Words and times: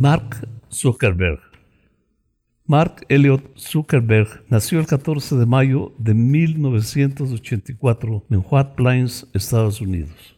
Mark 0.00 0.46
Zuckerberg. 0.70 1.40
Mark 2.66 3.04
Elliot 3.08 3.42
Zuckerberg 3.58 4.44
nació 4.48 4.78
el 4.78 4.86
14 4.86 5.34
de 5.34 5.44
mayo 5.44 5.92
de 5.98 6.14
1984 6.14 8.24
en 8.30 8.44
White 8.48 8.70
Plains, 8.76 9.26
Estados 9.34 9.80
Unidos. 9.80 10.36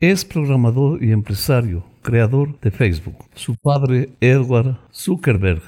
Es 0.00 0.26
programador 0.26 1.02
y 1.02 1.12
empresario, 1.12 1.82
creador 2.02 2.60
de 2.60 2.70
Facebook. 2.70 3.24
Su 3.34 3.56
padre, 3.56 4.10
Edward 4.20 4.76
Zuckerberg, 4.92 5.62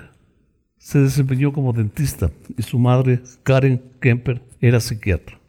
se 0.77 0.99
desempeñó 0.99 1.55
como 1.55 1.73
dentista 1.73 2.31
y 2.55 2.61
su 2.61 2.79
madre, 2.79 3.23
Karen 3.45 3.81
Kemper, 3.99 4.43
era 4.61 4.79
psiquiatra. 4.79 5.41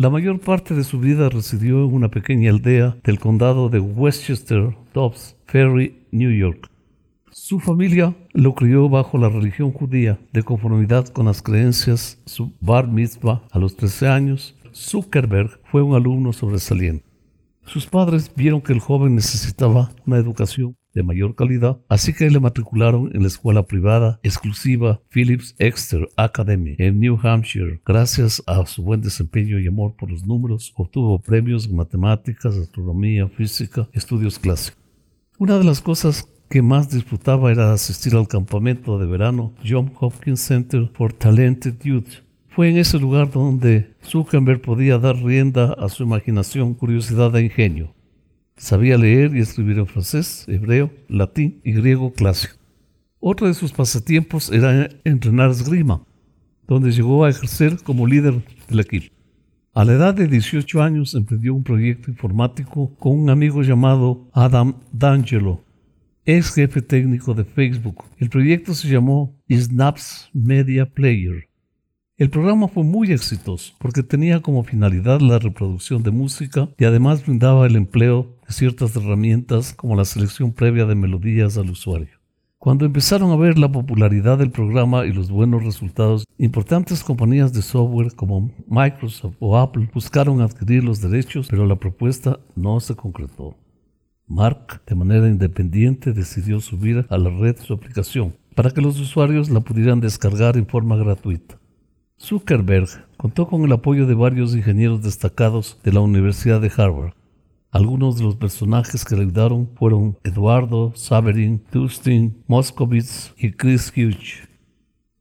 La 0.00 0.08
mayor 0.08 0.40
parte 0.40 0.72
de 0.72 0.82
su 0.82 0.98
vida 0.98 1.28
residió 1.28 1.84
en 1.84 1.92
una 1.92 2.08
pequeña 2.08 2.50
aldea 2.50 2.96
del 3.04 3.18
condado 3.18 3.68
de 3.68 3.80
Westchester, 3.80 4.74
Dobbs 4.94 5.36
Ferry, 5.44 6.06
New 6.10 6.30
York. 6.30 6.70
Su 7.30 7.60
familia 7.60 8.16
lo 8.32 8.54
crió 8.54 8.88
bajo 8.88 9.18
la 9.18 9.28
religión 9.28 9.72
judía 9.72 10.18
de 10.32 10.42
conformidad 10.42 11.08
con 11.08 11.26
las 11.26 11.42
creencias 11.42 12.18
su 12.24 12.50
bar 12.62 12.88
mitzvah 12.88 13.42
a 13.50 13.58
los 13.58 13.76
13 13.76 14.08
años. 14.08 14.56
Zuckerberg 14.72 15.60
fue 15.64 15.82
un 15.82 15.94
alumno 15.94 16.32
sobresaliente. 16.32 17.04
Sus 17.66 17.86
padres 17.86 18.32
vieron 18.34 18.62
que 18.62 18.72
el 18.72 18.80
joven 18.80 19.14
necesitaba 19.14 19.90
una 20.06 20.16
educación 20.16 20.78
de 20.94 21.02
mayor 21.02 21.34
calidad, 21.34 21.78
así 21.88 22.12
que 22.12 22.30
le 22.30 22.40
matricularon 22.40 23.10
en 23.14 23.22
la 23.22 23.28
escuela 23.28 23.64
privada 23.64 24.20
exclusiva 24.22 25.00
Phillips 25.10 25.54
Exeter 25.58 26.08
Academy 26.16 26.74
en 26.78 27.00
New 27.00 27.18
Hampshire. 27.22 27.80
Gracias 27.84 28.42
a 28.46 28.64
su 28.66 28.82
buen 28.82 29.00
desempeño 29.00 29.58
y 29.58 29.66
amor 29.66 29.94
por 29.96 30.10
los 30.10 30.26
números, 30.26 30.72
obtuvo 30.76 31.20
premios 31.20 31.66
en 31.66 31.76
matemáticas, 31.76 32.56
astronomía, 32.56 33.28
física, 33.28 33.88
estudios 33.92 34.38
clásicos. 34.38 34.80
Una 35.38 35.58
de 35.58 35.64
las 35.64 35.80
cosas 35.80 36.28
que 36.50 36.62
más 36.62 36.90
disfrutaba 36.90 37.52
era 37.52 37.72
asistir 37.72 38.14
al 38.16 38.26
campamento 38.26 38.98
de 38.98 39.06
verano 39.06 39.54
John 39.66 39.92
Hopkins 40.00 40.40
Center 40.40 40.90
for 40.94 41.12
Talented 41.12 41.76
Youth. 41.82 42.24
Fue 42.48 42.68
en 42.68 42.76
ese 42.76 42.98
lugar 42.98 43.30
donde 43.30 43.94
Zuckerberg 44.04 44.60
podía 44.60 44.98
dar 44.98 45.16
rienda 45.16 45.72
a 45.78 45.88
su 45.88 46.02
imaginación, 46.02 46.74
curiosidad 46.74 47.34
e 47.36 47.44
ingenio. 47.44 47.94
Sabía 48.60 48.98
leer 48.98 49.34
y 49.34 49.40
escribir 49.40 49.78
en 49.78 49.86
francés, 49.86 50.44
hebreo, 50.46 50.92
latín 51.08 51.62
y 51.64 51.72
griego 51.72 52.12
clásico. 52.12 52.56
Otro 53.18 53.46
de 53.46 53.54
sus 53.54 53.72
pasatiempos 53.72 54.52
era 54.52 54.86
entrenar 55.02 55.48
esgrima, 55.48 56.04
donde 56.68 56.92
llegó 56.92 57.24
a 57.24 57.30
ejercer 57.30 57.78
como 57.82 58.06
líder 58.06 58.34
del 58.68 58.80
equipo. 58.80 59.16
A 59.72 59.82
la 59.86 59.94
edad 59.94 60.14
de 60.14 60.28
18 60.28 60.82
años 60.82 61.14
emprendió 61.14 61.54
un 61.54 61.64
proyecto 61.64 62.10
informático 62.10 62.94
con 62.96 63.18
un 63.18 63.30
amigo 63.30 63.62
llamado 63.62 64.28
Adam 64.34 64.74
D'Angelo, 64.92 65.64
ex 66.26 66.52
jefe 66.52 66.82
técnico 66.82 67.32
de 67.32 67.44
Facebook. 67.44 68.04
El 68.18 68.28
proyecto 68.28 68.74
se 68.74 68.88
llamó 68.88 69.40
Snaps 69.50 70.28
Media 70.34 70.84
Player. 70.84 71.48
El 72.18 72.28
programa 72.28 72.68
fue 72.68 72.84
muy 72.84 73.10
exitoso 73.10 73.72
porque 73.78 74.02
tenía 74.02 74.42
como 74.42 74.64
finalidad 74.64 75.22
la 75.22 75.38
reproducción 75.38 76.02
de 76.02 76.10
música 76.10 76.68
y 76.76 76.84
además 76.84 77.24
brindaba 77.24 77.66
el 77.66 77.76
empleo 77.76 78.36
ciertas 78.50 78.94
herramientas 78.96 79.72
como 79.74 79.96
la 79.96 80.04
selección 80.04 80.52
previa 80.52 80.86
de 80.86 80.94
melodías 80.94 81.56
al 81.56 81.70
usuario. 81.70 82.20
Cuando 82.58 82.84
empezaron 82.84 83.30
a 83.30 83.36
ver 83.36 83.58
la 83.58 83.72
popularidad 83.72 84.36
del 84.36 84.50
programa 84.50 85.06
y 85.06 85.12
los 85.14 85.30
buenos 85.30 85.64
resultados, 85.64 86.26
importantes 86.36 87.02
compañías 87.02 87.54
de 87.54 87.62
software 87.62 88.14
como 88.14 88.50
Microsoft 88.68 89.36
o 89.40 89.56
Apple 89.56 89.88
buscaron 89.94 90.42
adquirir 90.42 90.84
los 90.84 91.00
derechos, 91.00 91.48
pero 91.48 91.64
la 91.64 91.76
propuesta 91.76 92.38
no 92.56 92.78
se 92.80 92.94
concretó. 92.94 93.56
Mark, 94.26 94.82
de 94.86 94.94
manera 94.94 95.26
independiente, 95.26 96.12
decidió 96.12 96.60
subir 96.60 97.06
a 97.08 97.16
la 97.16 97.30
red 97.30 97.56
su 97.58 97.72
aplicación 97.72 98.36
para 98.54 98.70
que 98.70 98.82
los 98.82 99.00
usuarios 99.00 99.48
la 99.48 99.60
pudieran 99.60 100.00
descargar 100.00 100.58
en 100.58 100.66
forma 100.66 100.96
gratuita. 100.96 101.58
Zuckerberg 102.20 102.88
contó 103.16 103.48
con 103.48 103.64
el 103.64 103.72
apoyo 103.72 104.06
de 104.06 104.14
varios 104.14 104.54
ingenieros 104.54 105.02
destacados 105.02 105.78
de 105.82 105.92
la 105.92 106.00
Universidad 106.00 106.60
de 106.60 106.70
Harvard. 106.76 107.14
Algunos 107.72 108.16
de 108.16 108.24
los 108.24 108.34
personajes 108.34 109.04
que 109.04 109.14
le 109.14 109.22
ayudaron 109.22 109.70
fueron 109.76 110.18
Eduardo 110.24 110.92
Saverin, 110.96 111.62
Dustin 111.70 112.42
Moskovitz 112.48 113.32
y 113.38 113.52
Chris 113.52 113.92
Hughes. 113.96 114.48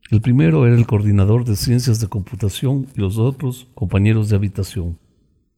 El 0.10 0.22
primero 0.22 0.66
era 0.66 0.76
el 0.76 0.88
coordinador 0.88 1.46
de 1.46 1.56
ciencias 1.56 2.00
de 2.00 2.08
computación 2.08 2.88
y 2.96 3.02
los 3.02 3.20
otros 3.20 3.68
compañeros 3.76 4.30
de 4.30 4.36
habitación. 4.36 4.98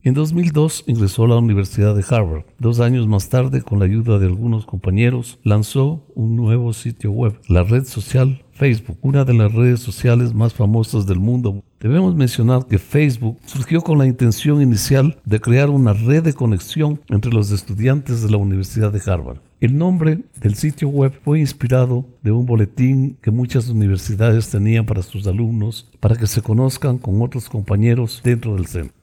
En 0.04 0.16
2002 0.16 0.84
ingresó 0.88 1.24
a 1.24 1.28
la 1.30 1.38
Universidad 1.38 1.96
de 1.96 2.04
Harvard. 2.10 2.44
Dos 2.60 2.82
años 2.82 3.08
más 3.08 3.30
tarde, 3.30 3.62
con 3.62 3.80
la 3.80 3.86
ayuda 3.86 4.20
de 4.20 4.26
algunos 4.26 4.66
compañeros, 4.66 5.40
lanzó 5.44 6.06
un 6.16 6.36
nuevo 6.36 6.74
sitio 6.74 7.12
web, 7.12 7.40
la 7.48 7.64
red 7.64 7.86
social 7.86 8.44
Facebook, 8.62 9.00
una 9.02 9.26
de 9.26 9.34
las 9.34 9.52
redes 9.52 9.80
sociales 9.80 10.36
más 10.36 10.54
famosas 10.54 11.08
del 11.08 11.18
mundo. 11.18 11.64
Debemos 11.80 12.14
mencionar 12.14 12.68
que 12.68 12.78
Facebook 12.78 13.40
surgió 13.44 13.82
con 13.82 13.98
la 13.98 14.06
intención 14.06 14.62
inicial 14.62 15.18
de 15.26 15.42
crear 15.42 15.72
una 15.72 15.94
red 15.94 16.22
de 16.22 16.34
conexión 16.34 17.02
entre 17.10 17.32
los 17.32 17.50
estudiantes 17.50 18.22
de 18.22 18.30
la 18.30 18.38
Universidad 18.38 18.92
de 18.92 19.02
Harvard. 19.04 19.40
El 19.62 19.76
nombre 19.76 20.20
del 20.40 20.54
sitio 20.54 20.90
web 20.90 21.12
fue 21.24 21.40
inspirado 21.40 22.06
de 22.22 22.32
un 22.32 22.46
boletín 22.46 23.18
que 23.24 23.32
muchas 23.32 23.68
universidades 23.68 24.52
tenían 24.52 24.86
para 24.86 25.02
sus 25.02 25.26
alumnos 25.26 25.90
para 26.00 26.16
que 26.16 26.28
se 26.28 26.44
conozcan 26.44 27.00
con 27.00 27.20
otros 27.24 27.50
compañeros 27.50 28.22
dentro 28.24 28.54
del 28.54 28.68
centro. 28.68 28.94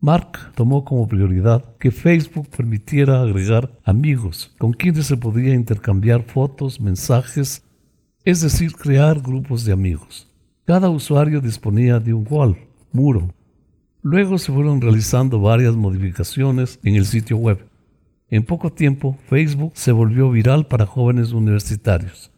Mark 0.00 0.52
tomó 0.56 0.84
como 0.84 1.08
prioridad 1.08 1.64
que 1.78 1.90
Facebook 1.90 2.48
permitiera 2.48 3.22
agregar 3.22 3.70
amigos 3.84 4.52
con 4.58 4.72
quienes 4.72 5.06
se 5.06 5.16
podía 5.16 5.54
intercambiar 5.54 6.22
fotos, 6.22 6.80
mensajes, 6.80 7.62
es 8.26 8.40
decir, 8.40 8.72
crear 8.72 9.20
grupos 9.20 9.64
de 9.64 9.72
amigos. 9.72 10.28
Cada 10.64 10.90
usuario 10.90 11.40
disponía 11.40 12.00
de 12.00 12.12
un 12.12 12.26
wall, 12.28 12.58
muro. 12.90 13.32
Luego 14.02 14.36
se 14.36 14.52
fueron 14.52 14.80
realizando 14.80 15.38
varias 15.38 15.76
modificaciones 15.76 16.80
en 16.82 16.96
el 16.96 17.06
sitio 17.06 17.36
web. 17.36 17.64
En 18.28 18.42
poco 18.42 18.72
tiempo, 18.72 19.16
Facebook 19.28 19.70
se 19.74 19.92
volvió 19.92 20.28
viral 20.28 20.66
para 20.66 20.86
jóvenes 20.86 21.30
universitarios. 21.30 22.32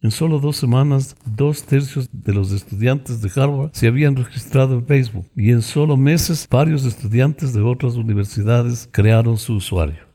En 0.00 0.12
solo 0.12 0.38
dos 0.38 0.56
semanas, 0.56 1.16
dos 1.24 1.64
tercios 1.64 2.08
de 2.12 2.32
los 2.32 2.52
estudiantes 2.52 3.20
de 3.20 3.30
Harvard 3.34 3.70
se 3.72 3.88
habían 3.88 4.14
registrado 4.14 4.74
en 4.74 4.86
Facebook 4.86 5.26
y 5.34 5.50
en 5.50 5.62
solo 5.62 5.96
meses 5.96 6.46
varios 6.48 6.84
estudiantes 6.84 7.52
de 7.52 7.60
otras 7.60 7.96
universidades 7.96 8.88
crearon 8.92 9.36
su 9.36 9.54
usuario. 9.54 10.13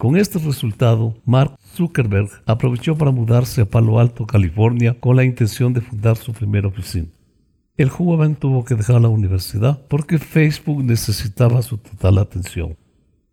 Con 0.00 0.16
este 0.16 0.38
resultado, 0.38 1.14
Mark 1.26 1.58
Zuckerberg 1.76 2.30
aprovechó 2.46 2.96
para 2.96 3.10
mudarse 3.10 3.60
a 3.60 3.66
Palo 3.66 3.98
Alto, 3.98 4.26
California, 4.26 4.98
con 4.98 5.14
la 5.14 5.24
intención 5.24 5.74
de 5.74 5.82
fundar 5.82 6.16
su 6.16 6.32
primera 6.32 6.68
oficina. 6.68 7.08
El 7.76 7.90
joven 7.90 8.34
tuvo 8.34 8.64
que 8.64 8.76
dejar 8.76 9.02
la 9.02 9.10
universidad 9.10 9.86
porque 9.88 10.16
Facebook 10.16 10.82
necesitaba 10.82 11.60
su 11.60 11.76
total 11.76 12.16
atención. 12.16 12.78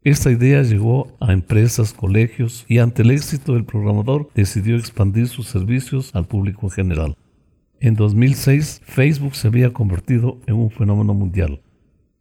Esta 0.04 0.30
idea 0.30 0.62
llegó 0.62 1.16
a 1.22 1.32
empresas, 1.32 1.94
colegios 1.94 2.66
y 2.68 2.80
ante 2.80 3.04
el 3.04 3.12
éxito 3.12 3.54
del 3.54 3.64
programador 3.64 4.30
decidió 4.36 4.76
expandir 4.76 5.30
sus 5.30 5.48
servicios 5.48 6.14
al 6.16 6.26
público 6.26 6.66
en 6.66 6.72
general. 6.72 7.18
En 7.80 7.96
2006, 7.96 8.82
Facebook 8.84 9.36
se 9.36 9.48
había 9.48 9.72
convertido 9.72 10.38
en 10.48 10.56
un 10.56 10.70
fenómeno 10.70 11.14
mundial. 11.14 11.62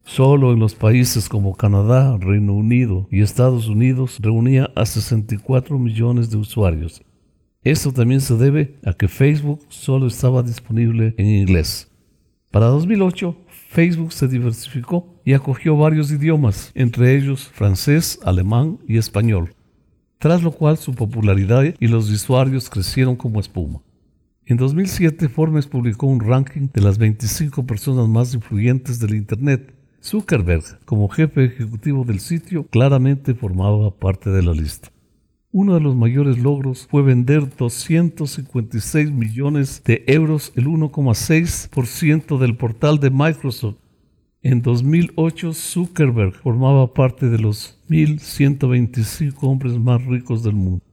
Solo 0.07 0.53
en 0.53 0.61
los 0.61 0.77
países 0.77 1.29
como 1.29 1.57
Canadá, 1.57 2.17
Reino 2.17 2.55
Unido 2.55 3.09
y 3.11 3.23
Estados 3.23 3.67
Unidos 3.67 4.19
reunía 4.23 4.71
a 4.77 4.87
64 4.87 5.81
millones 5.81 6.31
de 6.31 6.37
usuarios. 6.37 7.03
Esto 7.65 7.93
también 7.93 8.21
se 8.21 8.37
debe 8.37 8.79
a 8.85 8.93
que 8.93 9.09
Facebook 9.09 9.63
solo 9.69 10.07
estaba 10.07 10.45
disponible 10.45 11.17
en 11.19 11.27
inglés. 11.27 11.91
Para 12.53 12.67
2008, 12.67 13.37
Facebook 13.69 14.13
se 14.13 14.29
diversificó 14.29 15.21
y 15.25 15.33
acogió 15.33 15.77
varios 15.77 16.13
idiomas, 16.13 16.71
entre 16.77 17.17
ellos 17.17 17.49
francés, 17.49 18.21
alemán 18.23 18.79
y 18.87 18.99
español, 18.99 19.55
tras 20.19 20.41
lo 20.41 20.53
cual 20.53 20.79
su 20.79 20.95
popularidad 20.95 21.75
y 21.81 21.89
los 21.89 22.09
usuarios 22.09 22.71
crecieron 22.71 23.17
como 23.17 23.41
espuma. 23.41 23.83
En 24.45 24.57
2007, 24.57 25.29
Forbes 25.29 25.67
publicó 25.67 26.07
un 26.07 26.21
ranking 26.21 26.69
de 26.73 26.81
las 26.81 26.97
25 26.97 27.67
personas 27.67 28.07
más 28.07 28.33
influyentes 28.33 29.01
del 29.01 29.17
Internet. 29.17 29.76
Zuckerberg, 30.07 30.63
como 30.85 31.09
jefe 31.09 31.47
ejecutivo 31.47 32.05
del 32.05 32.21
sitio, 32.21 32.69
claramente 32.69 33.35
formaba 33.35 33.91
parte 33.91 34.31
de 34.31 34.41
la 34.41 34.53
lista. 34.53 34.93
Uno 35.51 35.75
de 35.75 35.81
los 35.81 35.97
mayores 35.97 36.39
logros 36.39 36.87
fue 36.89 37.03
vender 37.03 37.57
256 37.57 39.11
millones 39.11 39.83
de 39.85 40.05
euros, 40.07 40.53
el 40.55 40.67
1,6% 40.67 42.39
del 42.39 42.57
portal 42.57 43.01
de 43.01 43.11
Microsoft. 43.11 43.79
En 44.43 44.63
2008, 44.63 45.53
Zuckerberg 45.53 46.35
formaba 46.35 46.95
parte 46.95 47.29
de 47.29 47.41
los 47.41 47.83
1.125 47.89 49.35
hombres 49.41 49.77
más 49.77 50.05
ricos 50.05 50.45
del 50.45 50.55
mundo, 50.55 50.85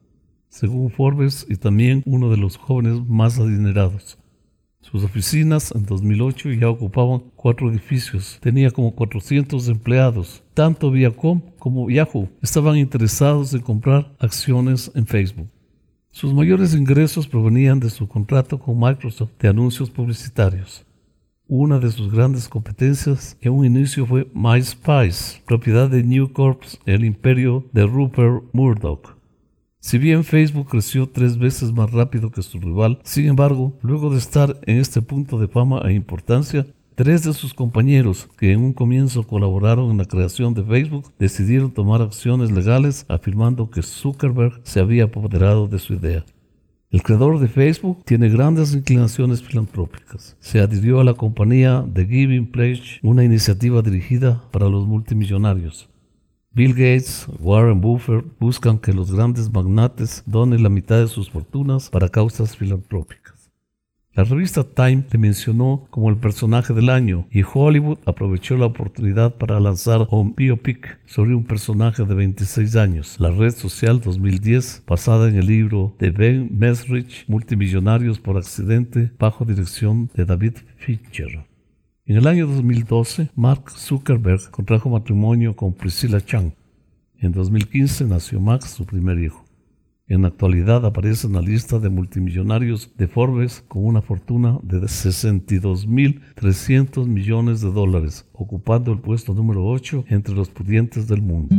según 0.48 0.90
Forbes, 0.90 1.46
y 1.48 1.54
también 1.54 2.02
uno 2.04 2.30
de 2.30 2.36
los 2.36 2.56
jóvenes 2.56 3.00
más 3.06 3.38
adinerados. 3.38 4.18
Sus 4.84 5.02
oficinas 5.02 5.72
en 5.74 5.86
2008 5.86 6.52
ya 6.52 6.68
ocupaban 6.68 7.22
cuatro 7.36 7.70
edificios. 7.70 8.38
Tenía 8.42 8.70
como 8.70 8.94
400 8.94 9.68
empleados. 9.68 10.42
Tanto 10.52 10.90
Viacom 10.90 11.40
como 11.58 11.88
Yahoo 11.88 12.28
estaban 12.42 12.76
interesados 12.76 13.54
en 13.54 13.60
comprar 13.60 14.14
acciones 14.18 14.92
en 14.94 15.06
Facebook. 15.06 15.48
Sus 16.10 16.34
mayores 16.34 16.74
ingresos 16.74 17.26
provenían 17.26 17.80
de 17.80 17.88
su 17.88 18.06
contrato 18.06 18.58
con 18.58 18.78
Microsoft 18.78 19.30
de 19.40 19.48
anuncios 19.48 19.88
publicitarios. 19.88 20.84
Una 21.48 21.78
de 21.78 21.90
sus 21.90 22.12
grandes 22.12 22.46
competencias 22.46 23.38
en 23.40 23.52
un 23.52 23.64
inicio 23.64 24.04
fue 24.04 24.30
MySpace, 24.34 25.42
propiedad 25.46 25.88
de 25.88 26.04
New 26.04 26.30
Corps, 26.30 26.78
el 26.84 27.06
imperio 27.06 27.64
de 27.72 27.86
Rupert 27.86 28.44
Murdoch. 28.52 29.13
Si 29.86 29.98
bien 29.98 30.24
Facebook 30.24 30.68
creció 30.70 31.10
tres 31.10 31.36
veces 31.36 31.70
más 31.70 31.90
rápido 31.92 32.30
que 32.30 32.40
su 32.40 32.58
rival, 32.58 33.00
sin 33.04 33.26
embargo, 33.26 33.76
luego 33.82 34.08
de 34.08 34.16
estar 34.16 34.58
en 34.62 34.78
este 34.78 35.02
punto 35.02 35.38
de 35.38 35.46
fama 35.46 35.82
e 35.84 35.92
importancia, 35.92 36.66
Tres 36.94 37.24
de 37.24 37.32
sus 37.32 37.52
compañeros, 37.52 38.28
que 38.38 38.52
en 38.52 38.60
un 38.60 38.72
comienzo 38.72 39.26
colaboraron 39.26 39.90
en 39.90 39.98
la 39.98 40.04
creación 40.04 40.54
de 40.54 40.62
Facebook, 40.62 41.12
decidieron 41.18 41.72
tomar 41.72 42.00
acciones 42.00 42.52
legales 42.52 43.04
afirmando 43.08 43.68
que 43.68 43.82
Zuckerberg 43.82 44.60
se 44.62 44.78
había 44.78 45.04
apoderado 45.04 45.66
de 45.66 45.80
su 45.80 45.94
idea. 45.94 46.24
El 46.92 47.02
creador 47.02 47.40
de 47.40 47.48
Facebook 47.48 48.04
tiene 48.04 48.28
grandes 48.28 48.72
inclinaciones 48.74 49.42
filantrópicas. 49.42 50.36
Se 50.38 50.60
adhirió 50.60 51.00
a 51.00 51.04
la 51.04 51.14
compañía 51.14 51.84
The 51.92 52.06
Giving 52.06 52.52
Pledge, 52.52 53.00
una 53.02 53.24
iniciativa 53.24 53.82
dirigida 53.82 54.44
para 54.52 54.68
los 54.68 54.86
multimillonarios. 54.86 55.90
Bill 56.54 56.72
Gates, 56.72 57.26
Warren 57.40 57.80
Buffett 57.80 58.24
buscan 58.38 58.78
que 58.78 58.92
los 58.92 59.12
grandes 59.12 59.52
magnates 59.52 60.22
donen 60.24 60.62
la 60.62 60.68
mitad 60.68 61.00
de 61.00 61.08
sus 61.08 61.28
fortunas 61.28 61.90
para 61.90 62.08
causas 62.08 62.56
filantrópicas. 62.56 63.50
La 64.12 64.22
revista 64.22 64.62
Time 64.62 65.04
le 65.10 65.18
mencionó 65.18 65.88
como 65.90 66.10
el 66.10 66.16
personaje 66.16 66.72
del 66.72 66.90
año 66.90 67.26
y 67.32 67.42
Hollywood 67.42 67.98
aprovechó 68.06 68.56
la 68.56 68.66
oportunidad 68.66 69.34
para 69.34 69.58
lanzar 69.58 70.06
un 70.12 70.32
biopic 70.36 71.00
sobre 71.06 71.34
un 71.34 71.42
personaje 71.42 72.04
de 72.04 72.14
26 72.14 72.76
años, 72.76 73.16
la 73.18 73.32
red 73.32 73.50
social 73.50 74.00
2010, 74.00 74.84
basada 74.86 75.28
en 75.28 75.34
el 75.34 75.48
libro 75.48 75.96
de 75.98 76.10
Ben 76.10 76.56
Mesrich, 76.56 77.24
Multimillonarios 77.26 78.20
por 78.20 78.36
accidente, 78.36 79.10
bajo 79.18 79.44
dirección 79.44 80.08
de 80.14 80.24
David 80.24 80.58
Fincher. 80.76 81.53
En 82.06 82.18
el 82.18 82.26
año 82.26 82.46
2012, 82.46 83.30
Mark 83.34 83.70
Zuckerberg 83.70 84.50
contrajo 84.50 84.90
matrimonio 84.90 85.56
con 85.56 85.72
Priscilla 85.72 86.20
Chang. 86.20 86.52
En 87.18 87.32
2015 87.32 88.04
nació 88.04 88.40
Max, 88.40 88.72
su 88.72 88.84
primer 88.84 89.18
hijo. 89.18 89.42
En 90.06 90.20
la 90.20 90.28
actualidad 90.28 90.84
aparece 90.84 91.28
en 91.28 91.32
la 91.32 91.40
lista 91.40 91.78
de 91.78 91.88
multimillonarios 91.88 92.90
de 92.98 93.08
Forbes 93.08 93.64
con 93.68 93.86
una 93.86 94.02
fortuna 94.02 94.58
de 94.62 94.80
62.300 94.80 97.06
millones 97.06 97.62
de 97.62 97.70
dólares, 97.70 98.28
ocupando 98.34 98.92
el 98.92 98.98
puesto 98.98 99.32
número 99.32 99.64
8 99.64 100.04
entre 100.08 100.34
los 100.34 100.50
pudientes 100.50 101.08
del 101.08 101.22
mundo. 101.22 101.56